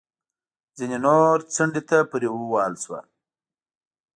[0.77, 3.05] ځینې نور څنډې ته پورې ووهل شول